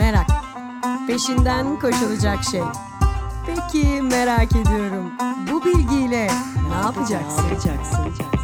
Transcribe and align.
Merak. 0.00 0.26
Peşinden 1.06 1.78
koşulacak 1.78 2.44
şey. 2.44 2.62
Peki 3.46 4.02
merak 4.02 4.52
ediyorum. 4.56 5.12
Bu 5.52 5.64
bilgiyle 5.64 6.30
ne 6.68 6.74
yapacaksın? 6.74 7.44
Ne 7.44 7.48
yapacaksın? 7.48 8.39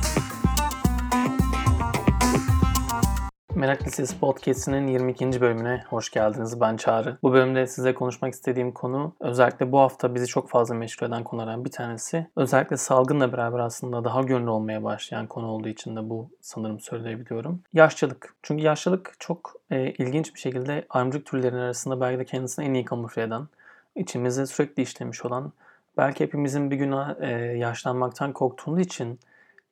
Merak 3.56 3.86
Lisesi 3.86 4.18
Podcast'inin 4.20 4.86
22. 4.86 5.40
bölümüne 5.40 5.84
hoş 5.88 6.10
geldiniz. 6.10 6.60
Ben 6.60 6.76
Çağrı. 6.76 7.18
Bu 7.22 7.32
bölümde 7.32 7.66
size 7.66 7.94
konuşmak 7.94 8.34
istediğim 8.34 8.72
konu 8.72 9.12
özellikle 9.20 9.72
bu 9.72 9.78
hafta 9.78 10.14
bizi 10.14 10.26
çok 10.26 10.48
fazla 10.48 10.74
meşgul 10.74 11.06
eden 11.06 11.24
konulardan 11.24 11.64
bir 11.64 11.70
tanesi. 11.70 12.26
Özellikle 12.36 12.76
salgınla 12.76 13.32
beraber 13.32 13.58
aslında 13.58 14.04
daha 14.04 14.22
gönlü 14.22 14.50
olmaya 14.50 14.84
başlayan 14.84 15.26
konu 15.26 15.46
olduğu 15.46 15.68
için 15.68 15.96
de 15.96 16.10
bu 16.10 16.30
sanırım 16.40 16.80
söyleyebiliyorum. 16.80 17.62
Yaşlılık. 17.72 18.34
Çünkü 18.42 18.64
yaşlılık 18.64 19.14
çok 19.18 19.54
e, 19.70 19.90
ilginç 19.90 20.34
bir 20.34 20.40
şekilde 20.40 20.86
ayrımcılık 20.90 21.26
türlerinin 21.26 21.60
arasında 21.60 22.00
belki 22.00 22.18
de 22.18 22.24
kendisini 22.24 22.64
en 22.64 22.74
iyi 22.74 22.84
kamufle 22.84 23.22
eden, 23.22 23.48
içimize 23.94 24.46
sürekli 24.46 24.82
işlemiş 24.82 25.24
olan, 25.24 25.52
belki 25.96 26.24
hepimizin 26.24 26.70
bir 26.70 26.76
gün 26.76 26.94
e, 27.20 27.28
yaşlanmaktan 27.58 28.32
korktuğumuz 28.32 28.80
için 28.80 29.20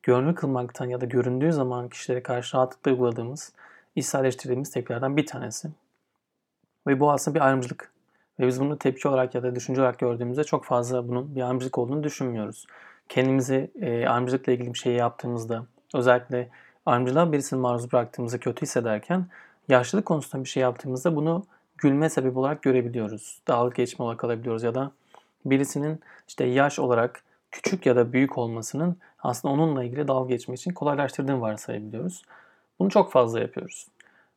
görünür 0.03 0.35
kılmaktan 0.35 0.85
ya 0.85 1.01
da 1.01 1.05
göründüğü 1.05 1.53
zaman 1.53 1.89
kişilere 1.89 2.23
karşı 2.23 2.57
rahatlıkla 2.57 2.91
uyguladığımız 2.91 3.51
içselleştirdiğimiz 3.95 4.71
tepkilerden 4.71 5.17
bir 5.17 5.25
tanesi. 5.25 5.69
Ve 6.87 6.99
bu 6.99 7.11
aslında 7.11 7.35
bir 7.35 7.41
ayrımcılık. 7.41 7.91
Ve 8.39 8.47
biz 8.47 8.59
bunu 8.59 8.77
tepki 8.77 9.07
olarak 9.07 9.35
ya 9.35 9.43
da 9.43 9.55
düşünce 9.55 9.81
olarak 9.81 9.99
gördüğümüzde 9.99 10.43
çok 10.43 10.65
fazla 10.65 11.07
bunun 11.07 11.35
bir 11.35 11.41
ayrımcılık 11.41 11.77
olduğunu 11.77 12.03
düşünmüyoruz. 12.03 12.67
Kendimizi 13.09 13.71
e, 13.81 14.07
ayrımcılıkla 14.07 14.51
ilgili 14.51 14.73
bir 14.73 14.79
şey 14.79 14.93
yaptığımızda, 14.93 15.65
özellikle 15.93 16.49
ayrımcılığa 16.85 17.31
birisini 17.31 17.59
maruz 17.59 17.91
bıraktığımızda 17.91 18.37
kötü 18.37 18.61
hissederken, 18.61 19.27
yaşlılık 19.69 20.05
konusunda 20.05 20.43
bir 20.43 20.49
şey 20.49 20.63
yaptığımızda 20.63 21.15
bunu 21.15 21.45
gülme 21.77 22.09
sebebi 22.09 22.39
olarak 22.39 22.61
görebiliyoruz. 22.61 23.39
Dalga 23.47 23.73
geçme 23.75 24.05
olarak 24.05 24.23
alabiliyoruz 24.23 24.63
ya 24.63 24.75
da 24.75 24.91
birisinin 25.45 25.99
işte 26.27 26.45
yaş 26.45 26.79
olarak 26.79 27.23
küçük 27.51 27.85
ya 27.85 27.95
da 27.95 28.13
büyük 28.13 28.37
olmasının 28.37 28.97
aslında 29.19 29.53
onunla 29.53 29.83
ilgili 29.83 30.07
dalga 30.07 30.29
geçmek 30.29 30.59
için 30.59 30.73
kolaylaştırdığını 30.73 31.41
varsayabiliyoruz. 31.41 32.21
Bunu 32.79 32.89
çok 32.89 33.11
fazla 33.11 33.39
yapıyoruz. 33.39 33.87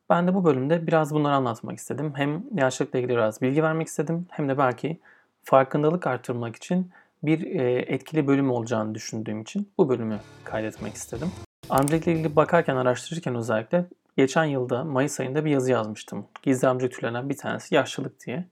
Ben 0.09 0.27
de 0.27 0.33
bu 0.33 0.43
bölümde 0.43 0.87
biraz 0.87 1.13
bunları 1.13 1.33
anlatmak 1.33 1.77
istedim. 1.77 2.13
Hem 2.15 2.43
yaşlılıkla 2.55 2.99
ilgili 2.99 3.11
biraz 3.11 3.41
bilgi 3.41 3.63
vermek 3.63 3.87
istedim 3.87 4.25
hem 4.29 4.49
de 4.49 4.57
belki 4.57 4.99
farkındalık 5.43 6.07
artırmak 6.07 6.55
için 6.55 6.91
bir 7.23 7.59
e, 7.59 7.71
etkili 7.79 8.27
bölüm 8.27 8.51
olacağını 8.51 8.95
düşündüğüm 8.95 9.41
için 9.41 9.71
bu 9.77 9.89
bölümü 9.89 10.19
kaydetmek 10.43 10.93
istedim. 10.93 11.31
Amcılıkla 11.69 12.11
ilgili 12.11 12.35
bakarken, 12.35 12.75
araştırırken 12.75 13.35
özellikle 13.35 13.85
geçen 14.17 14.45
yılda 14.45 14.83
Mayıs 14.83 15.19
ayında 15.19 15.45
bir 15.45 15.51
yazı 15.51 15.71
yazmıştım. 15.71 16.25
Gizli 16.43 16.67
amcılık 16.67 16.93
türlerinden 16.93 17.29
bir 17.29 17.37
tanesi 17.37 17.75
yaşlılık 17.75 18.25
diye. 18.25 18.45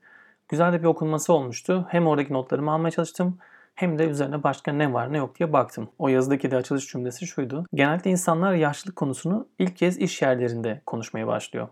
Güzel 0.48 0.72
de 0.72 0.82
bir 0.82 0.86
okunması 0.86 1.32
olmuştu. 1.32 1.86
Hem 1.88 2.06
oradaki 2.06 2.32
notlarımı 2.32 2.72
almaya 2.72 2.90
çalıştım 2.90 3.38
hem 3.78 3.98
de 3.98 4.04
üzerine 4.04 4.42
başka 4.42 4.72
ne 4.72 4.92
var 4.92 5.12
ne 5.12 5.16
yok 5.16 5.38
diye 5.38 5.52
baktım. 5.52 5.88
O 5.98 6.08
yazıdaki 6.08 6.50
de 6.50 6.56
açılış 6.56 6.88
cümlesi 6.88 7.26
şuydu. 7.26 7.66
Genellikle 7.74 8.10
insanlar 8.10 8.54
yaşlılık 8.54 8.96
konusunu 8.96 9.48
ilk 9.58 9.76
kez 9.76 9.98
iş 9.98 10.22
yerlerinde 10.22 10.82
konuşmaya 10.86 11.26
başlıyor. 11.26 11.68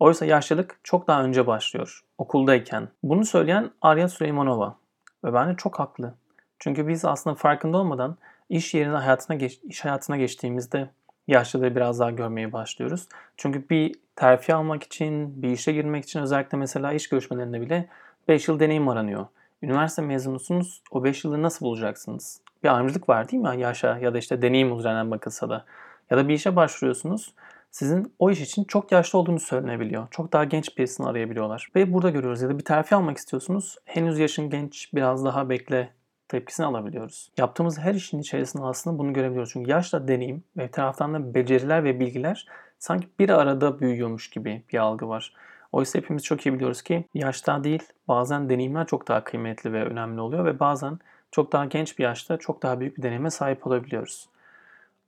Oysa 0.00 0.24
yaşlılık 0.24 0.80
çok 0.84 1.08
daha 1.08 1.22
önce 1.22 1.46
başlıyor. 1.46 2.00
Okuldayken. 2.18 2.88
Bunu 3.02 3.24
söyleyen 3.24 3.70
Arya 3.82 4.08
Süleymanova. 4.08 4.76
Ve 5.24 5.34
bence 5.34 5.56
çok 5.56 5.78
haklı. 5.78 6.14
Çünkü 6.58 6.88
biz 6.88 7.04
aslında 7.04 7.36
farkında 7.36 7.78
olmadan 7.78 8.16
iş 8.48 8.74
yerine 8.74 8.96
hayatına 8.96 9.36
geç, 9.36 9.60
iş 9.62 9.84
hayatına 9.84 10.16
geçtiğimizde 10.16 10.90
yaşlılığı 11.28 11.76
biraz 11.76 12.00
daha 12.00 12.10
görmeye 12.10 12.52
başlıyoruz. 12.52 13.08
Çünkü 13.36 13.68
bir 13.68 13.94
terfi 14.16 14.54
almak 14.54 14.82
için, 14.82 15.42
bir 15.42 15.50
işe 15.50 15.72
girmek 15.72 16.04
için 16.04 16.20
özellikle 16.20 16.58
mesela 16.58 16.92
iş 16.92 17.08
görüşmelerinde 17.08 17.60
bile 17.60 17.88
5 18.28 18.48
yıl 18.48 18.60
deneyim 18.60 18.88
aranıyor. 18.88 19.26
Üniversite 19.62 20.02
mezunusunuz. 20.02 20.82
O 20.90 21.04
5 21.04 21.24
yılı 21.24 21.42
nasıl 21.42 21.66
bulacaksınız? 21.66 22.40
Bir 22.62 22.74
ayrımcılık 22.74 23.08
var 23.08 23.28
değil 23.28 23.42
mi 23.42 23.60
yaşa 23.60 23.98
ya 23.98 24.14
da 24.14 24.18
işte 24.18 24.42
deneyim 24.42 24.78
üzerinden 24.78 25.10
bakılsa 25.10 25.50
da. 25.50 25.64
Ya 26.10 26.16
da 26.16 26.28
bir 26.28 26.34
işe 26.34 26.56
başvuruyorsunuz. 26.56 27.34
Sizin 27.70 28.14
o 28.18 28.30
iş 28.30 28.40
için 28.40 28.64
çok 28.64 28.92
yaşlı 28.92 29.18
olduğunu 29.18 29.40
söylenebiliyor. 29.40 30.08
Çok 30.10 30.32
daha 30.32 30.44
genç 30.44 30.78
birisini 30.78 31.06
arayabiliyorlar. 31.06 31.68
Ve 31.76 31.92
burada 31.92 32.10
görüyoruz 32.10 32.42
ya 32.42 32.48
da 32.48 32.58
bir 32.58 32.64
terfi 32.64 32.94
almak 32.94 33.16
istiyorsunuz. 33.16 33.76
Henüz 33.84 34.18
yaşın 34.18 34.50
genç 34.50 34.94
biraz 34.94 35.24
daha 35.24 35.48
bekle 35.48 35.92
tepkisini 36.28 36.66
alabiliyoruz. 36.66 37.30
Yaptığımız 37.38 37.78
her 37.78 37.94
işin 37.94 38.18
içerisinde 38.18 38.64
aslında 38.64 38.98
bunu 38.98 39.12
görebiliyoruz. 39.12 39.50
Çünkü 39.52 39.70
yaşla 39.70 40.08
deneyim 40.08 40.44
ve 40.56 40.70
taraftan 40.70 41.14
da 41.14 41.34
beceriler 41.34 41.84
ve 41.84 42.00
bilgiler 42.00 42.46
sanki 42.78 43.08
bir 43.18 43.28
arada 43.28 43.80
büyüyormuş 43.80 44.30
gibi 44.30 44.62
bir 44.72 44.78
algı 44.78 45.08
var. 45.08 45.34
Oysa 45.72 45.98
hepimiz 45.98 46.22
çok 46.22 46.46
iyi 46.46 46.54
biliyoruz 46.54 46.82
ki 46.82 47.04
yaşta 47.14 47.64
değil 47.64 47.82
bazen 48.08 48.48
deneyimler 48.48 48.86
çok 48.86 49.08
daha 49.08 49.24
kıymetli 49.24 49.72
ve 49.72 49.84
önemli 49.84 50.20
oluyor 50.20 50.44
ve 50.44 50.60
bazen 50.60 50.98
çok 51.30 51.52
daha 51.52 51.64
genç 51.64 51.98
bir 51.98 52.04
yaşta 52.04 52.36
çok 52.36 52.62
daha 52.62 52.80
büyük 52.80 52.98
bir 52.98 53.02
deneyime 53.02 53.30
sahip 53.30 53.66
olabiliyoruz. 53.66 54.28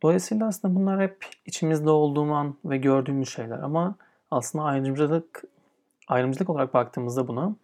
Dolayısıyla 0.03 0.47
aslında 0.47 0.75
bunlar 0.75 1.01
hep 1.01 1.27
içimizde 1.47 1.91
olduğum 1.91 2.33
an 2.33 2.55
ve 2.65 2.77
gördüğümüz 2.77 3.29
şeyler 3.29 3.59
ama 3.59 3.95
aslında 4.31 4.65
ayrımcılık 4.65 5.45
ayrımcılık 6.09 6.51
olarak 6.51 6.75
baktığımızda 6.75 7.29
buna 7.29 7.55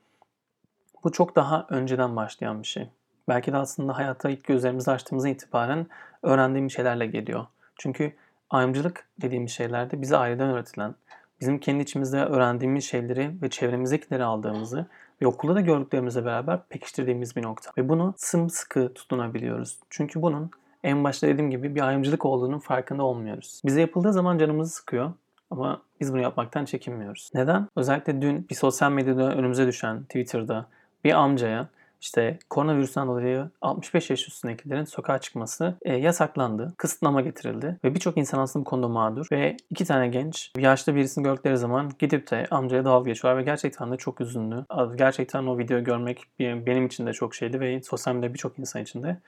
bu 1.04 1.12
çok 1.12 1.37
daha 1.37 1.66
önceden 1.70 2.16
başlayan 2.16 2.62
bir 2.62 2.66
şey. 2.66 2.88
Belki 3.28 3.53
de 3.53 3.56
aslında 3.56 3.97
hayatta 3.97 4.31
ilk 4.31 4.44
gözlerimizi 4.44 4.91
açtığımızdan 4.91 5.31
itibaren 5.31 5.87
öğrendiğimiz 6.22 6.72
şeylerle 6.72 7.06
geliyor. 7.06 7.47
Çünkü 7.76 8.12
ayrımcılık 8.50 9.06
dediğimiz 9.22 9.50
şeylerde 9.50 10.00
bize 10.03 10.16
aileden 10.16 10.50
öğretilen, 10.50 10.94
bizim 11.41 11.59
kendi 11.59 11.82
içimizde 11.82 12.25
öğrendiğimiz 12.25 12.84
şeyleri 12.84 13.43
ve 13.43 13.50
çevremizdekileri 13.50 14.25
aldığımızı 14.25 14.87
ve 15.22 15.26
okulda 15.26 15.54
da 15.54 15.60
gördüklerimizle 15.60 16.25
beraber 16.25 16.60
pekiştirdiğimiz 16.69 17.37
bir 17.37 17.43
nokta. 17.43 17.71
Ve 17.78 17.88
bunu 17.88 18.15
sımsıkı 18.16 18.93
tutunabiliyoruz. 18.94 19.78
Çünkü 19.91 20.22
bunun 20.22 20.50
en 20.84 21.04
başta 21.04 21.26
dediğim 21.26 21.50
gibi 21.50 21.75
bir 21.75 21.81
ayrımcılık 21.81 22.25
olduğunun 22.25 22.59
farkında 22.59 23.03
olmuyoruz. 23.03 23.62
Bize 23.65 23.81
yapıldığı 23.81 24.12
zaman 24.12 24.38
canımızı 24.38 24.75
sıkıyor 24.75 25.12
ama 25.50 25.82
biz 26.00 26.12
bunu 26.12 26.21
yapmaktan 26.21 26.65
çekinmiyoruz. 26.65 27.31
Neden? 27.34 27.69
Özellikle 27.76 28.22
dün 28.22 28.47
bir 28.50 28.55
sosyal 28.55 28.93
medyada 28.93 29.34
önümüze 29.34 29.66
düşen 29.66 30.03
Twitter'da 30.03 30.66
bir 31.05 31.12
amcaya 31.12 31.69
işte 32.00 32.38
koronavirüsten 32.50 33.06
dolayı 33.09 33.50
65 33.60 34.10
yaş 34.10 34.28
üstündekilerin 34.28 34.84
sokağa 34.84 35.19
çıkması 35.19 35.75
e, 35.82 35.94
yasaklandı. 35.97 36.75
Kısıtlama 36.76 37.20
getirildi. 37.20 37.78
Ve 37.84 37.94
birçok 37.94 38.19
insan 38.19 38.38
aslında 38.38 38.64
bu 38.64 38.70
konuda 38.70 38.88
mağdur. 38.88 39.26
Ve 39.32 39.56
iki 39.70 39.84
tane 39.84 40.08
genç 40.08 40.53
yaşlı 40.58 40.94
birisini 40.94 41.25
gördükleri 41.25 41.56
zaman 41.56 41.92
gidip 41.98 42.31
de 42.31 42.47
amcaya 42.50 42.84
dalga 42.84 43.10
geçiyorlar 43.10 43.41
ve 43.41 43.44
gerçekten 43.44 43.92
de 43.92 43.97
çok 43.97 44.20
üzünlü. 44.20 44.64
Gerçekten 44.97 45.47
o 45.47 45.58
videoyu 45.58 45.84
görmek 45.84 46.25
benim 46.41 46.87
için 46.87 47.06
de 47.06 47.12
çok 47.12 47.34
şeydi 47.34 47.60
ve 47.60 47.82
sosyal 47.82 48.14
medyada 48.14 48.34
birçok 48.34 48.58
insan 48.58 48.82
için 48.82 49.03
de 49.03 49.20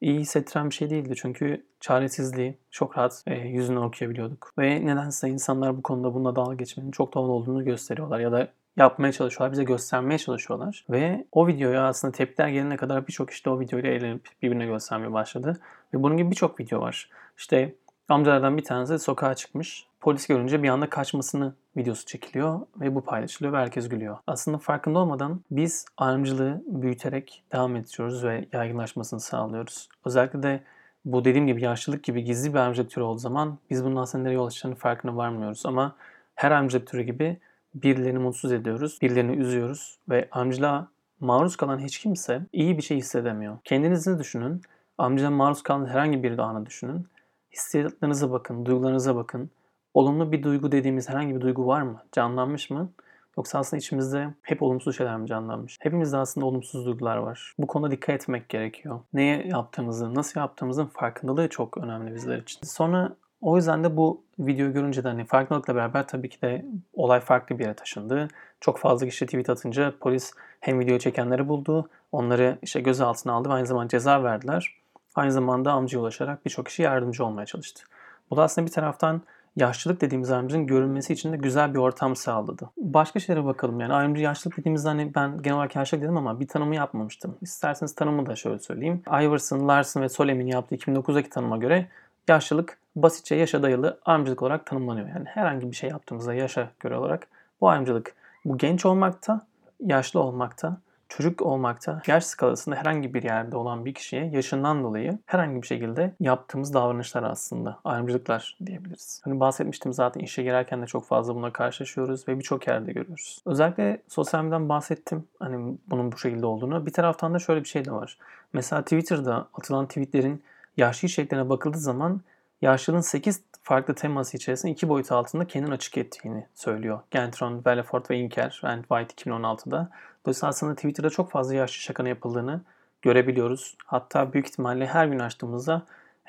iyi 0.00 0.20
hissettiren 0.20 0.70
bir 0.70 0.74
şey 0.74 0.90
değildi. 0.90 1.14
Çünkü 1.16 1.66
çaresizliği 1.80 2.58
çok 2.70 2.98
rahat 2.98 3.22
e, 3.26 3.34
yüzünden 3.34 3.80
okuyabiliyorduk. 3.80 4.52
Ve 4.58 4.86
nedense 4.86 5.28
insanlar 5.28 5.76
bu 5.76 5.82
konuda 5.82 6.14
bununla 6.14 6.36
dalga 6.36 6.54
geçmenin 6.54 6.90
çok 6.90 7.14
doğal 7.14 7.28
olduğunu 7.28 7.64
gösteriyorlar. 7.64 8.20
Ya 8.20 8.32
da 8.32 8.48
yapmaya 8.78 9.12
çalışıyorlar, 9.12 9.52
bize 9.52 9.64
göstermeye 9.64 10.18
çalışıyorlar. 10.18 10.84
Ve 10.90 11.24
o 11.32 11.46
videoya 11.46 11.86
aslında 11.86 12.12
tepkiler 12.12 12.48
gelene 12.48 12.76
kadar 12.76 13.06
birçok 13.06 13.30
işte 13.30 13.50
o 13.50 13.60
videoyla 13.60 13.90
eğlenip 13.90 14.28
birbirine 14.42 14.66
göstermeye 14.66 15.12
başladı. 15.12 15.60
Ve 15.94 16.02
bunun 16.02 16.16
gibi 16.16 16.30
birçok 16.30 16.60
video 16.60 16.80
var. 16.80 17.10
İşte 17.38 17.74
amcalardan 18.08 18.56
bir 18.56 18.64
tanesi 18.64 18.98
sokağa 18.98 19.34
çıkmış. 19.34 19.86
Polis 20.00 20.26
görünce 20.26 20.62
bir 20.62 20.68
anda 20.68 20.90
kaçmasını 20.90 21.54
videosu 21.76 22.06
çekiliyor 22.06 22.60
ve 22.80 22.94
bu 22.94 23.04
paylaşılıyor 23.04 23.52
ve 23.52 23.58
herkes 23.58 23.88
gülüyor. 23.88 24.18
Aslında 24.26 24.58
farkında 24.58 24.98
olmadan 24.98 25.40
biz 25.50 25.86
ayrımcılığı 25.96 26.62
büyüterek 26.66 27.44
devam 27.52 27.76
ediyoruz 27.76 28.24
ve 28.24 28.44
yaygınlaşmasını 28.52 29.20
sağlıyoruz. 29.20 29.88
Özellikle 30.04 30.42
de 30.42 30.60
bu 31.04 31.24
dediğim 31.24 31.46
gibi 31.46 31.62
yaşlılık 31.62 32.04
gibi 32.04 32.24
gizli 32.24 32.54
bir 32.54 32.58
ayrımcılık 32.58 32.90
türü 32.90 33.04
olduğu 33.04 33.18
zaman 33.18 33.58
biz 33.70 33.84
bunun 33.84 33.96
aslında 33.96 34.24
nereye 34.24 34.34
yol 34.34 34.46
açacağını 34.46 34.74
farkına 34.74 35.16
varmıyoruz. 35.16 35.66
Ama 35.66 35.96
her 36.34 36.50
ayrımcılık 36.50 36.86
türü 36.86 37.02
gibi 37.02 37.40
birilerini 37.74 38.18
mutsuz 38.18 38.52
ediyoruz, 38.52 38.98
birilerini 39.02 39.36
üzüyoruz 39.36 39.98
ve 40.08 40.28
amcılığa 40.32 40.88
maruz 41.20 41.56
kalan 41.56 41.78
hiç 41.78 41.98
kimse 41.98 42.46
iyi 42.52 42.76
bir 42.76 42.82
şey 42.82 42.96
hissedemiyor. 42.96 43.58
Kendinizi 43.64 44.18
düşünün, 44.18 44.62
amcılığa 44.98 45.30
maruz 45.30 45.62
kalan 45.62 45.86
herhangi 45.86 46.22
bir 46.22 46.38
anı 46.38 46.66
düşünün. 46.66 47.06
Hissiyatlarınıza 47.52 48.30
bakın, 48.30 48.66
duygularınıza 48.66 49.16
bakın. 49.16 49.50
Olumlu 49.94 50.32
bir 50.32 50.42
duygu 50.42 50.72
dediğimiz 50.72 51.08
herhangi 51.08 51.34
bir 51.36 51.40
duygu 51.40 51.66
var 51.66 51.82
mı? 51.82 52.02
Canlanmış 52.12 52.70
mı? 52.70 52.92
Yoksa 53.36 53.58
aslında 53.58 53.78
içimizde 53.78 54.34
hep 54.42 54.62
olumsuz 54.62 54.96
şeyler 54.96 55.16
mi 55.16 55.26
canlanmış? 55.26 55.78
Hepimizde 55.80 56.16
aslında 56.16 56.46
olumsuz 56.46 56.86
duygular 56.86 57.16
var. 57.16 57.54
Bu 57.58 57.66
konuda 57.66 57.90
dikkat 57.90 58.14
etmek 58.14 58.48
gerekiyor. 58.48 59.00
Neye 59.12 59.46
yaptığımızı, 59.46 60.14
nasıl 60.14 60.40
yaptığımızın 60.40 60.86
farkındalığı 60.86 61.48
çok 61.48 61.78
önemli 61.78 62.14
bizler 62.14 62.38
için. 62.38 62.60
Sonra 62.62 63.16
o 63.40 63.56
yüzden 63.56 63.84
de 63.84 63.96
bu 63.96 64.22
videoyu 64.38 64.72
görünce 64.72 65.04
de 65.04 65.08
hani 65.08 65.24
farkındalıkla 65.24 65.74
beraber 65.74 66.08
tabii 66.08 66.28
ki 66.28 66.42
de 66.42 66.64
olay 66.94 67.20
farklı 67.20 67.58
bir 67.58 67.64
yere 67.64 67.74
taşındı. 67.74 68.28
Çok 68.60 68.78
fazla 68.78 69.06
kişi 69.06 69.26
tweet 69.26 69.50
atınca 69.50 69.94
polis 70.00 70.32
hem 70.60 70.80
video 70.80 70.98
çekenleri 70.98 71.48
buldu, 71.48 71.88
onları 72.12 72.58
işte 72.62 72.80
gözaltına 72.80 73.32
aldı 73.32 73.48
ve 73.48 73.52
aynı 73.52 73.66
zamanda 73.66 73.88
ceza 73.88 74.22
verdiler. 74.22 74.74
Aynı 75.14 75.32
zamanda 75.32 75.72
amcaya 75.72 75.98
ulaşarak 75.98 76.44
birçok 76.44 76.66
kişi 76.66 76.82
yardımcı 76.82 77.24
olmaya 77.24 77.46
çalıştı. 77.46 77.84
Bu 78.30 78.36
da 78.36 78.42
aslında 78.42 78.66
bir 78.66 78.72
taraftan 78.72 79.22
yaşlılık 79.56 80.00
dediğimiz 80.00 80.30
ayrımcılığın 80.30 80.66
görünmesi 80.66 81.12
için 81.12 81.32
de 81.32 81.36
güzel 81.36 81.74
bir 81.74 81.78
ortam 81.78 82.16
sağladı. 82.16 82.70
Başka 82.76 83.20
şeylere 83.20 83.44
bakalım 83.44 83.80
yani 83.80 83.94
ayrımcı 83.94 84.22
yaşlılık 84.22 84.58
dediğimizde 84.58 84.88
hani 84.88 85.14
ben 85.14 85.42
genel 85.42 85.56
olarak 85.56 85.76
yaşlılık 85.76 86.04
dedim 86.04 86.16
ama 86.16 86.40
bir 86.40 86.48
tanımı 86.48 86.74
yapmamıştım. 86.74 87.36
İsterseniz 87.40 87.94
tanımı 87.94 88.26
da 88.26 88.36
şöyle 88.36 88.58
söyleyeyim. 88.58 89.02
Iverson, 89.06 89.68
Larson 89.68 90.02
ve 90.02 90.08
Solem'in 90.08 90.46
yaptığı 90.46 90.74
2009'daki 90.74 91.28
tanıma 91.28 91.56
göre 91.56 91.88
yaşlılık 92.28 92.78
basitçe 92.96 93.34
yaşa 93.34 93.62
dayalı 93.62 93.98
ayrımcılık 94.04 94.42
olarak 94.42 94.66
tanımlanıyor. 94.66 95.08
Yani 95.08 95.24
herhangi 95.24 95.70
bir 95.70 95.76
şey 95.76 95.90
yaptığımızda 95.90 96.34
yaşa 96.34 96.70
göre 96.80 96.96
olarak 96.96 97.28
bu 97.60 97.68
ayrımcılık 97.68 98.14
bu 98.44 98.58
genç 98.58 98.86
olmakta, 98.86 99.46
yaşlı 99.80 100.20
olmakta, 100.20 100.76
çocuk 101.08 101.42
olmakta, 101.42 102.02
yaş 102.06 102.24
skalasında 102.24 102.76
herhangi 102.76 103.14
bir 103.14 103.22
yerde 103.22 103.56
olan 103.56 103.84
bir 103.84 103.94
kişiye 103.94 104.26
yaşından 104.26 104.82
dolayı 104.82 105.18
herhangi 105.26 105.62
bir 105.62 105.66
şekilde 105.66 106.12
yaptığımız 106.20 106.74
davranışlar 106.74 107.22
aslında 107.22 107.78
ayrımcılıklar 107.84 108.56
diyebiliriz. 108.66 109.20
Hani 109.24 109.40
bahsetmiştim 109.40 109.92
zaten 109.92 110.20
işe 110.20 110.42
girerken 110.42 110.82
de 110.82 110.86
çok 110.86 111.04
fazla 111.06 111.34
buna 111.34 111.52
karşılaşıyoruz 111.52 112.28
ve 112.28 112.38
birçok 112.38 112.66
yerde 112.66 112.92
görüyoruz. 112.92 113.42
Özellikle 113.46 114.02
sosyal 114.08 114.44
medyadan 114.44 114.68
bahsettim 114.68 115.24
hani 115.38 115.78
bunun 115.90 116.12
bu 116.12 116.18
şekilde 116.18 116.46
olduğunu. 116.46 116.86
Bir 116.86 116.92
taraftan 116.92 117.34
da 117.34 117.38
şöyle 117.38 117.60
bir 117.60 117.68
şey 117.68 117.84
de 117.84 117.92
var. 117.92 118.18
Mesela 118.52 118.82
Twitter'da 118.82 119.48
atılan 119.54 119.86
tweetlerin 119.86 120.42
yaşlı 120.78 121.08
içeriklerine 121.08 121.48
bakıldığı 121.48 121.78
zaman 121.78 122.20
yaşlılığın 122.62 123.00
8 123.00 123.42
farklı 123.62 123.94
teması 123.94 124.36
içerisinde 124.36 124.72
iki 124.72 124.88
boyut 124.88 125.12
altında 125.12 125.46
kendini 125.46 125.74
açık 125.74 125.98
ettiğini 125.98 126.46
söylüyor. 126.54 127.00
Gentron, 127.10 127.64
Belfort 127.64 128.10
ve 128.10 128.16
Inker 128.18 128.60
and 128.62 128.84
White 128.84 129.30
2016'da. 129.30 129.90
Dolayısıyla 130.26 130.48
aslında 130.48 130.74
Twitter'da 130.74 131.10
çok 131.10 131.30
fazla 131.30 131.54
yaşlı 131.54 131.74
şakanı 131.74 132.08
yapıldığını 132.08 132.60
görebiliyoruz. 133.02 133.76
Hatta 133.86 134.32
büyük 134.32 134.48
ihtimalle 134.48 134.86
her 134.86 135.06
gün 135.06 135.18
açtığımızda 135.18 135.82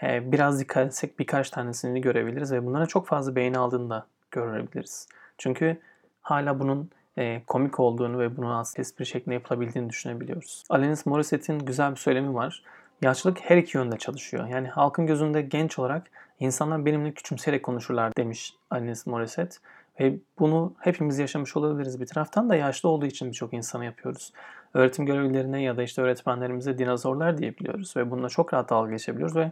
e, 0.03 0.31
biraz 0.31 0.59
dikkat 0.59 0.87
etsek 0.87 1.19
birkaç 1.19 1.49
tanesini 1.49 2.01
görebiliriz 2.01 2.51
ve 2.51 2.65
bunlara 2.65 2.85
çok 2.85 3.07
fazla 3.07 3.35
beğeni 3.35 3.57
aldığını 3.57 3.89
da 3.89 4.05
görebiliriz. 4.31 5.07
Çünkü 5.37 5.77
hala 6.21 6.59
bunun 6.59 6.89
e, 7.17 7.41
komik 7.47 7.79
olduğunu 7.79 8.19
ve 8.19 8.37
bunu 8.37 8.57
aslında 8.57 8.81
espri 8.81 9.05
şeklinde 9.05 9.33
yapılabildiğini 9.33 9.89
düşünebiliyoruz. 9.89 10.63
Alanis 10.69 11.05
Morissette'in 11.05 11.59
güzel 11.59 11.91
bir 11.91 11.95
söylemi 11.95 12.33
var. 12.33 12.63
Yaşlılık 13.01 13.39
her 13.41 13.57
iki 13.57 13.77
yönde 13.77 13.97
çalışıyor. 13.97 14.47
Yani 14.47 14.67
halkın 14.67 15.07
gözünde 15.07 15.41
genç 15.41 15.79
olarak 15.79 16.11
insanlar 16.39 16.85
benimle 16.85 17.11
küçümseyerek 17.11 17.63
konuşurlar 17.63 18.15
demiş 18.17 18.53
Alanis 18.69 19.07
Morissette. 19.07 19.57
Ve 19.99 20.15
bunu 20.39 20.73
hepimiz 20.79 21.19
yaşamış 21.19 21.57
olabiliriz. 21.57 22.01
Bir 22.01 22.05
taraftan 22.05 22.49
da 22.49 22.55
yaşlı 22.55 22.89
olduğu 22.89 23.05
için 23.05 23.27
birçok 23.27 23.53
insana 23.53 23.85
yapıyoruz. 23.85 24.33
Öğretim 24.73 25.05
görevlilerine 25.05 25.61
ya 25.61 25.77
da 25.77 25.83
işte 25.83 26.01
öğretmenlerimize 26.01 26.77
dinozorlar 26.77 27.37
diyebiliyoruz. 27.37 27.97
Ve 27.97 28.11
bununla 28.11 28.29
çok 28.29 28.53
rahat 28.53 28.69
dalga 28.69 28.91
geçebiliyoruz 28.91 29.35
ve 29.35 29.51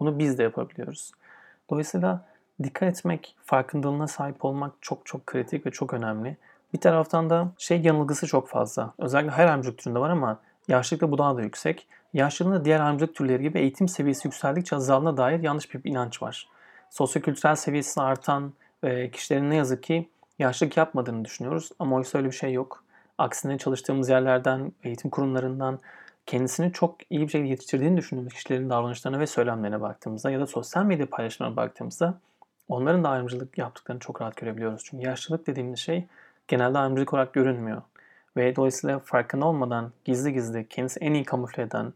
bunu 0.00 0.18
biz 0.18 0.38
de 0.38 0.42
yapabiliyoruz. 0.42 1.12
Dolayısıyla 1.70 2.24
dikkat 2.62 2.88
etmek, 2.88 3.36
farkındalığına 3.44 4.06
sahip 4.06 4.44
olmak 4.44 4.72
çok 4.80 5.06
çok 5.06 5.26
kritik 5.26 5.66
ve 5.66 5.70
çok 5.70 5.94
önemli. 5.94 6.36
Bir 6.74 6.80
taraftan 6.80 7.30
da 7.30 7.52
şey 7.58 7.80
yanılgısı 7.80 8.26
çok 8.26 8.48
fazla. 8.48 8.94
Özellikle 8.98 9.32
her 9.32 9.46
amcuk 9.46 9.78
türünde 9.78 9.98
var 9.98 10.10
ama 10.10 10.40
yaşlılıkta 10.68 11.10
bu 11.10 11.18
daha 11.18 11.36
da 11.36 11.42
yüksek. 11.42 11.86
Yaşlılığında 12.14 12.64
diğer 12.64 12.80
amcılık 12.80 13.14
türleri 13.14 13.42
gibi 13.42 13.58
eğitim 13.58 13.88
seviyesi 13.88 14.28
yükseldikçe 14.28 14.76
azaldığına 14.76 15.16
dair 15.16 15.40
yanlış 15.40 15.74
bir 15.74 15.90
inanç 15.90 16.22
var. 16.22 16.48
Sosyokültürel 16.90 17.54
seviyesi 17.54 18.00
artan 18.00 18.52
e, 18.82 19.10
kişilerin 19.10 19.50
ne 19.50 19.56
yazık 19.56 19.82
ki 19.82 20.08
yaşlılık 20.38 20.76
yapmadığını 20.76 21.24
düşünüyoruz 21.24 21.70
ama 21.78 21.96
oysa 21.96 22.18
öyle 22.18 22.28
bir 22.28 22.36
şey 22.36 22.52
yok. 22.52 22.84
Aksine 23.18 23.58
çalıştığımız 23.58 24.08
yerlerden, 24.08 24.72
eğitim 24.84 25.10
kurumlarından 25.10 25.78
kendisini 26.26 26.72
çok 26.72 26.96
iyi 27.10 27.20
bir 27.20 27.28
şekilde 27.28 27.48
yetiştirdiğini 27.48 27.96
düşündüğümüz 27.96 28.34
kişilerin 28.34 28.70
davranışlarına 28.70 29.20
ve 29.20 29.26
söylemlerine 29.26 29.80
baktığımızda 29.80 30.30
ya 30.30 30.40
da 30.40 30.46
sosyal 30.46 30.84
medya 30.84 31.06
paylaşımlarına 31.06 31.56
baktığımızda 31.56 32.20
onların 32.68 33.04
da 33.04 33.08
ayrımcılık 33.08 33.58
yaptıklarını 33.58 34.00
çok 34.00 34.22
rahat 34.22 34.36
görebiliyoruz. 34.36 34.82
Çünkü 34.84 35.06
yaşlılık 35.06 35.46
dediğimiz 35.46 35.78
şey 35.78 36.06
genelde 36.48 36.78
ayrımcılık 36.78 37.14
olarak 37.14 37.32
görünmüyor. 37.32 37.82
Ve 38.38 38.56
dolayısıyla 38.56 38.98
farkında 38.98 39.46
olmadan 39.46 39.92
gizli 40.04 40.32
gizli 40.32 40.68
kendisi 40.68 41.00
en 41.00 41.14
iyi 41.14 41.24
kamufle 41.24 41.62
eden 41.62 41.92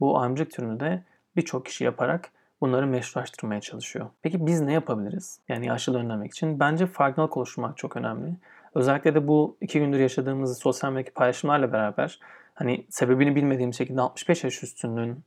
bu 0.00 0.18
ayrımcılık 0.18 0.52
türünü 0.52 0.80
de 0.80 1.02
birçok 1.36 1.66
kişi 1.66 1.84
yaparak 1.84 2.30
bunları 2.60 2.86
meşrulaştırmaya 2.86 3.60
çalışıyor. 3.60 4.06
Peki 4.22 4.46
biz 4.46 4.60
ne 4.60 4.72
yapabiliriz? 4.72 5.40
Yani 5.48 5.66
yaşlılığı 5.66 5.98
önlemek 5.98 6.32
için 6.32 6.60
bence 6.60 6.86
farkındalık 6.86 7.36
oluşturmak 7.36 7.76
çok 7.76 7.96
önemli. 7.96 8.34
Özellikle 8.74 9.14
de 9.14 9.28
bu 9.28 9.56
iki 9.60 9.78
gündür 9.78 9.98
yaşadığımız 9.98 10.58
sosyal 10.58 10.92
medya 10.92 11.12
paylaşımlarla 11.14 11.72
beraber 11.72 12.20
hani 12.54 12.86
sebebini 12.90 13.36
bilmediğim 13.36 13.74
şekilde 13.74 14.00
65 14.00 14.44
yaş 14.44 14.62
üstünün 14.62 15.18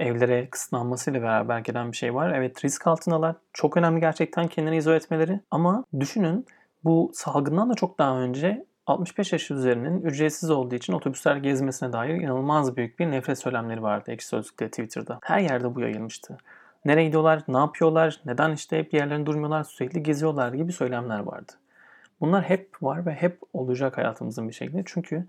evlere 0.00 0.50
kısıtlanmasıyla 0.50 1.22
beraber 1.22 1.58
gelen 1.58 1.92
bir 1.92 1.96
şey 1.96 2.14
var. 2.14 2.32
Evet 2.34 2.64
risk 2.64 2.86
altındalar. 2.86 3.36
Çok 3.52 3.76
önemli 3.76 4.00
gerçekten 4.00 4.48
kendini 4.48 4.76
izole 4.76 4.96
etmeleri. 4.96 5.40
Ama 5.50 5.84
düşünün 6.00 6.46
bu 6.84 7.10
salgından 7.14 7.70
da 7.70 7.74
çok 7.74 7.98
daha 7.98 8.20
önce 8.20 8.64
65 8.88 9.32
yaş 9.32 9.50
üzerinin 9.50 10.02
ücretsiz 10.02 10.50
olduğu 10.50 10.74
için 10.74 10.92
otobüsler 10.92 11.36
gezmesine 11.36 11.92
dair 11.92 12.14
inanılmaz 12.14 12.76
büyük 12.76 12.98
bir 12.98 13.10
nefret 13.10 13.38
söylemleri 13.38 13.82
vardı 13.82 14.10
Ekşi 14.10 14.26
Sözlük'te, 14.26 14.68
Twitter'da. 14.68 15.18
Her 15.22 15.38
yerde 15.38 15.74
bu 15.74 15.80
yayılmıştı. 15.80 16.38
Nereye 16.84 17.06
gidiyorlar, 17.06 17.42
ne 17.48 17.58
yapıyorlar, 17.58 18.20
neden 18.24 18.52
işte 18.52 18.78
hep 18.78 18.94
yerlerinde 18.94 19.26
durmuyorlar, 19.26 19.64
sürekli 19.64 20.02
geziyorlar 20.02 20.52
gibi 20.52 20.72
söylemler 20.72 21.18
vardı. 21.18 21.52
Bunlar 22.20 22.42
hep 22.42 22.82
var 22.82 23.06
ve 23.06 23.12
hep 23.12 23.40
olacak 23.52 23.98
hayatımızın 23.98 24.48
bir 24.48 24.54
şekilde. 24.54 24.82
Çünkü 24.86 25.26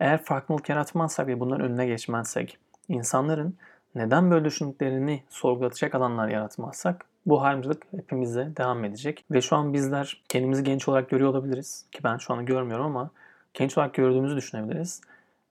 eğer 0.00 0.22
farklılık 0.22 0.68
yaratmazsak 0.68 1.26
ve 1.26 1.40
bunların 1.40 1.66
önüne 1.66 1.86
geçmezsek, 1.86 2.58
insanların 2.88 3.56
neden 3.94 4.30
böyle 4.30 4.44
düşündüklerini 4.44 5.22
sorgulatacak 5.28 5.94
alanlar 5.94 6.28
yaratmazsak 6.28 7.06
bu 7.26 7.42
hayrımcılık 7.42 7.82
hepimize 7.90 8.52
devam 8.56 8.84
edecek. 8.84 9.24
Ve 9.30 9.40
şu 9.40 9.56
an 9.56 9.72
bizler 9.72 10.22
kendimizi 10.28 10.64
genç 10.64 10.88
olarak 10.88 11.10
görüyor 11.10 11.30
olabiliriz. 11.30 11.84
Ki 11.92 12.04
ben 12.04 12.16
şu 12.16 12.34
an 12.34 12.46
görmüyorum 12.46 12.86
ama 12.86 13.10
genç 13.54 13.78
olarak 13.78 13.94
gördüğümüzü 13.94 14.36
düşünebiliriz. 14.36 15.00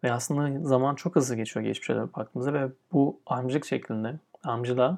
Ve 0.04 0.12
aslında 0.12 0.68
zaman 0.68 0.96
çok 0.96 1.16
hızlı 1.16 1.36
geçiyor 1.36 1.66
geçmişe 1.66 1.96
dönüp 1.96 2.16
baktığımızda 2.16 2.54
ve 2.54 2.68
bu 2.94 3.20
amcılık 3.26 3.66
şeklinde, 3.66 4.16
amcılığa 4.44 4.98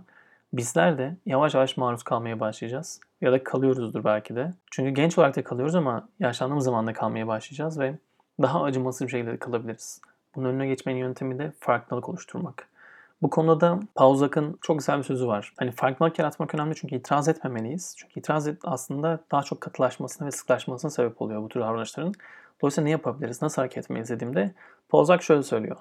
bizler 0.53 0.97
de 0.97 1.15
yavaş 1.25 1.53
yavaş 1.53 1.77
maruz 1.77 2.03
kalmaya 2.03 2.39
başlayacağız. 2.39 2.99
Ya 3.21 3.31
da 3.31 3.43
kalıyoruzdur 3.43 4.03
belki 4.03 4.35
de. 4.35 4.53
Çünkü 4.71 4.89
genç 4.89 5.17
olarak 5.17 5.35
da 5.35 5.43
kalıyoruz 5.43 5.75
ama 5.75 6.07
yaşlandığımız 6.19 6.65
zaman 6.65 6.87
da 6.87 6.93
kalmaya 6.93 7.27
başlayacağız 7.27 7.79
ve 7.79 7.93
daha 8.41 8.63
acımasız 8.63 9.07
bir 9.07 9.11
şekilde 9.11 9.37
kalabiliriz. 9.37 10.01
Bunun 10.35 10.49
önüne 10.49 10.67
geçmenin 10.67 10.99
yöntemi 10.99 11.39
de 11.39 11.51
farklılık 11.59 12.09
oluşturmak. 12.09 12.67
Bu 13.21 13.29
konuda 13.29 13.61
da 13.61 13.79
Pauzak'ın 13.95 14.57
çok 14.61 14.79
güzel 14.79 14.97
bir 14.97 15.03
sözü 15.03 15.27
var. 15.27 15.53
Hani 15.57 15.71
farklılık 15.71 16.19
yaratmak 16.19 16.55
önemli 16.55 16.75
çünkü 16.75 16.95
itiraz 16.95 17.27
etmemeliyiz. 17.27 17.95
Çünkü 17.97 18.19
itiraz 18.19 18.47
et 18.47 18.57
aslında 18.63 19.19
daha 19.31 19.43
çok 19.43 19.61
katılaşmasına 19.61 20.27
ve 20.27 20.31
sıklaşmasına 20.31 20.91
sebep 20.91 21.21
oluyor 21.21 21.41
bu 21.41 21.49
tür 21.49 21.59
davranışların. 21.59 22.13
Dolayısıyla 22.61 22.85
ne 22.85 22.91
yapabiliriz, 22.91 23.41
nasıl 23.41 23.61
hareket 23.61 23.77
etmeliyiz 23.77 24.09
dediğimde 24.09 24.53
Pauzak 24.89 25.23
şöyle 25.23 25.43
söylüyor. 25.43 25.77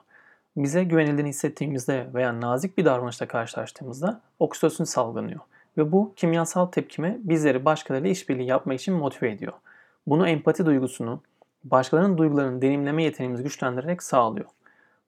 Bize 0.57 0.85
güvenildiğini 0.85 1.29
hissettiğimizde 1.29 2.07
veya 2.15 2.41
nazik 2.41 2.79
bir 2.79 2.85
davranışla 2.85 3.29
karşılaştığımızda 3.29 4.21
oksitosin 4.39 4.85
salgınıyor. 4.85 5.41
Ve 5.79 5.93
bu 5.93 6.13
kimyasal 6.17 6.67
tepkime 6.67 7.19
bizleri 7.23 7.65
başkalarıyla 7.65 8.11
işbirliği 8.11 8.47
yapmak 8.47 8.81
için 8.81 8.95
motive 8.95 9.31
ediyor. 9.31 9.53
Bunu 10.07 10.29
empati 10.29 10.67
duygusunu, 10.67 11.21
başkalarının 11.65 12.19
duygularını 12.19 12.63
deneyimleme 12.63 13.03
yeteneğimizi 13.03 13.43
güçlendirerek 13.43 14.03
sağlıyor. 14.03 14.47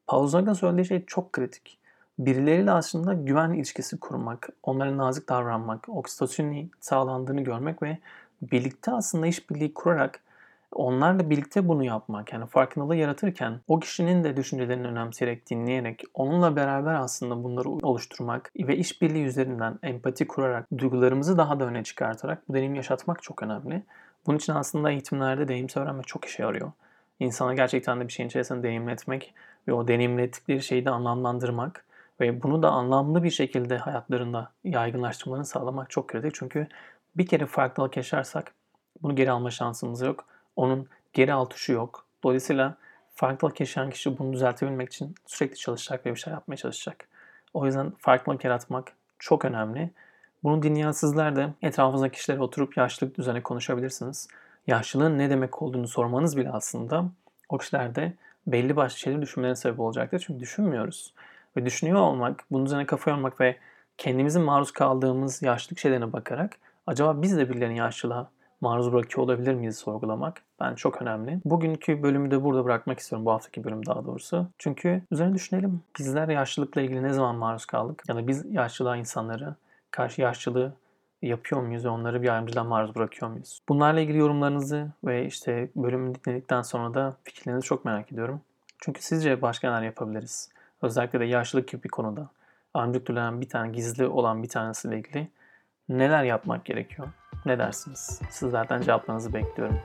Pauzak'ın 0.06 0.52
söylediği 0.52 0.86
şey 0.86 1.04
çok 1.06 1.32
kritik 1.32 1.81
birileriyle 2.18 2.70
aslında 2.70 3.14
güven 3.14 3.52
ilişkisi 3.52 4.00
kurmak, 4.00 4.48
onlara 4.62 4.96
nazik 4.96 5.28
davranmak, 5.28 5.88
oksitosinin 5.88 6.70
sağlandığını 6.80 7.40
görmek 7.40 7.82
ve 7.82 7.98
birlikte 8.42 8.92
aslında 8.92 9.26
işbirliği 9.26 9.74
kurarak 9.74 10.20
onlarla 10.72 11.30
birlikte 11.30 11.68
bunu 11.68 11.84
yapmak 11.84 12.32
yani 12.32 12.46
farkındalığı 12.46 12.96
yaratırken 12.96 13.60
o 13.68 13.80
kişinin 13.80 14.24
de 14.24 14.36
düşüncelerini 14.36 14.86
önemseyerek 14.86 15.50
dinleyerek 15.50 16.02
onunla 16.14 16.56
beraber 16.56 16.94
aslında 16.94 17.44
bunları 17.44 17.68
oluşturmak 17.68 18.52
ve 18.56 18.76
işbirliği 18.76 19.24
üzerinden 19.24 19.78
empati 19.82 20.26
kurarak 20.26 20.66
duygularımızı 20.78 21.38
daha 21.38 21.60
da 21.60 21.64
öne 21.64 21.84
çıkartarak 21.84 22.48
bu 22.48 22.54
deneyimi 22.54 22.76
yaşatmak 22.76 23.22
çok 23.22 23.42
önemli. 23.42 23.82
Bunun 24.26 24.38
için 24.38 24.52
aslında 24.52 24.90
eğitimlerde 24.90 25.48
deneyimsel 25.48 25.82
öğrenme 25.82 26.02
çok 26.02 26.24
işe 26.24 26.42
yarıyor. 26.42 26.72
İnsana 27.20 27.54
gerçekten 27.54 28.00
de 28.00 28.08
bir 28.08 28.12
şeyin 28.12 28.28
içerisinde 28.28 28.62
deneyimletmek 28.62 29.34
ve 29.68 29.72
o 29.72 29.88
deneyimlettikleri 29.88 30.62
şeyi 30.62 30.84
de 30.84 30.90
anlamlandırmak 30.90 31.84
ve 32.20 32.42
bunu 32.42 32.62
da 32.62 32.70
anlamlı 32.70 33.22
bir 33.22 33.30
şekilde 33.30 33.78
hayatlarında 33.78 34.52
yaygınlaştırmalarını 34.64 35.46
sağlamak 35.46 35.90
çok 35.90 36.08
kritik. 36.08 36.34
Çünkü 36.34 36.66
bir 37.16 37.26
kere 37.26 37.46
farklılık 37.46 37.96
yaşarsak 37.96 38.54
bunu 39.02 39.16
geri 39.16 39.30
alma 39.30 39.50
şansımız 39.50 40.00
yok. 40.00 40.24
Onun 40.56 40.88
geri 41.12 41.32
al 41.32 41.44
tuşu 41.44 41.72
yok. 41.72 42.06
Dolayısıyla 42.24 42.76
farklılık 43.14 43.60
yaşayan 43.60 43.90
kişi 43.90 44.18
bunu 44.18 44.32
düzeltebilmek 44.32 44.92
için 44.92 45.14
sürekli 45.26 45.56
çalışacak 45.56 46.06
ve 46.06 46.10
bir 46.10 46.20
şey 46.20 46.32
yapmaya 46.32 46.56
çalışacak. 46.56 47.08
O 47.54 47.66
yüzden 47.66 47.92
farklılık 47.98 48.44
yaratmak 48.44 48.92
çok 49.18 49.44
önemli. 49.44 49.90
Bunu 50.42 50.62
dinleyen 50.62 50.92
sizler 50.92 51.36
de 51.36 51.48
etrafınızdaki 51.62 52.16
kişilere 52.16 52.40
oturup 52.40 52.76
yaşlılık 52.76 53.18
düzeni 53.18 53.42
konuşabilirsiniz. 53.42 54.28
Yaşlılığın 54.66 55.18
ne 55.18 55.30
demek 55.30 55.62
olduğunu 55.62 55.88
sormanız 55.88 56.36
bile 56.36 56.50
aslında 56.50 57.04
o 57.48 57.58
kişilerde 57.58 58.12
belli 58.46 58.76
başlı 58.76 58.98
şeyleri 58.98 59.22
düşünmelerine 59.22 59.56
sebep 59.56 59.80
olacaktır. 59.80 60.24
Çünkü 60.26 60.40
düşünmüyoruz 60.40 61.14
ve 61.56 61.66
düşünüyor 61.66 62.00
olmak, 62.00 62.44
bunun 62.50 62.64
üzerine 62.64 62.86
kafa 62.86 63.10
yormak 63.10 63.40
ve 63.40 63.56
kendimizin 63.98 64.42
maruz 64.42 64.72
kaldığımız 64.72 65.42
yaşlılık 65.42 65.78
şeylerine 65.78 66.12
bakarak 66.12 66.58
acaba 66.86 67.22
biz 67.22 67.36
de 67.36 67.50
birilerini 67.50 67.78
yaşlılığa 67.78 68.30
maruz 68.60 68.92
bırakıyor 68.92 69.24
olabilir 69.24 69.54
miyiz 69.54 69.78
sorgulamak 69.78 70.42
ben 70.60 70.74
çok 70.74 71.02
önemli. 71.02 71.40
Bugünkü 71.44 72.02
bölümü 72.02 72.30
de 72.30 72.44
burada 72.44 72.64
bırakmak 72.64 72.98
istiyorum. 72.98 73.26
Bu 73.26 73.30
haftaki 73.30 73.64
bölüm 73.64 73.86
daha 73.86 74.04
doğrusu. 74.04 74.46
Çünkü 74.58 75.02
üzerine 75.10 75.34
düşünelim. 75.34 75.82
Bizler 75.98 76.28
yaşlılıkla 76.28 76.80
ilgili 76.80 77.02
ne 77.02 77.12
zaman 77.12 77.36
maruz 77.36 77.66
kaldık? 77.66 78.02
Ya 78.08 78.16
da 78.16 78.28
biz 78.28 78.44
yaşlılığa 78.52 78.96
insanları 78.96 79.54
karşı 79.90 80.20
yaşlılığı 80.20 80.72
yapıyor 81.22 81.62
muyuz 81.62 81.84
ve 81.84 81.88
onları 81.88 82.22
bir 82.22 82.28
ayrımcılığa 82.28 82.64
maruz 82.64 82.94
bırakıyor 82.94 83.30
muyuz? 83.30 83.60
Bunlarla 83.68 84.00
ilgili 84.00 84.18
yorumlarınızı 84.18 84.88
ve 85.04 85.26
işte 85.26 85.68
bölümü 85.76 86.12
dinledikten 86.14 86.62
sonra 86.62 86.94
da 86.94 87.16
fikirlerinizi 87.24 87.66
çok 87.66 87.84
merak 87.84 88.12
ediyorum. 88.12 88.40
Çünkü 88.78 89.02
sizce 89.02 89.42
başka 89.42 89.70
neler 89.70 89.82
yapabiliriz? 89.82 90.48
Özellikle 90.82 91.20
de 91.20 91.24
yaşlılık 91.24 91.68
gibi 91.68 91.82
bir 91.82 91.88
konuda. 91.88 92.30
Ayrımcılık 92.74 93.06
türlerinden 93.06 93.40
bir 93.40 93.48
tane 93.48 93.72
gizli 93.72 94.06
olan 94.06 94.42
bir 94.42 94.48
tanesiyle 94.48 94.98
ilgili 94.98 95.28
neler 95.88 96.24
yapmak 96.24 96.64
gerekiyor? 96.64 97.08
Ne 97.46 97.58
dersiniz? 97.58 98.20
Sizlerden 98.30 98.82
cevaplarınızı 98.82 99.32
bekliyorum. 99.32 99.80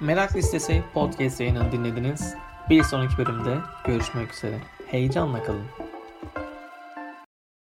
Merak 0.00 0.36
Listesi 0.36 0.84
podcast 0.94 1.40
yayınını 1.40 1.72
dinlediniz. 1.72 2.34
Bir 2.70 2.82
sonraki 2.82 3.18
bölümde 3.18 3.58
görüşmek 3.84 4.32
üzere. 4.34 4.58
Heyecanla 4.86 5.42
kalın. 5.42 5.87